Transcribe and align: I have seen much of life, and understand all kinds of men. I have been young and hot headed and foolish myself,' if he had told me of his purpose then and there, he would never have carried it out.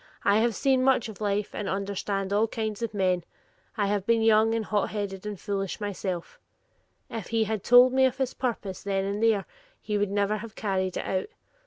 I 0.25 0.37
have 0.39 0.55
seen 0.55 0.83
much 0.83 1.09
of 1.09 1.21
life, 1.21 1.53
and 1.53 1.69
understand 1.69 2.33
all 2.33 2.47
kinds 2.47 2.81
of 2.81 2.91
men. 2.91 3.23
I 3.77 3.85
have 3.85 4.03
been 4.03 4.23
young 4.23 4.55
and 4.55 4.65
hot 4.65 4.89
headed 4.89 5.27
and 5.27 5.39
foolish 5.39 5.79
myself,' 5.79 6.39
if 7.07 7.27
he 7.27 7.43
had 7.43 7.63
told 7.63 7.93
me 7.93 8.05
of 8.05 8.17
his 8.17 8.33
purpose 8.33 8.81
then 8.81 9.05
and 9.05 9.21
there, 9.21 9.45
he 9.79 9.99
would 9.99 10.09
never 10.09 10.37
have 10.37 10.55
carried 10.55 10.97
it 10.97 11.05
out. 11.05 11.27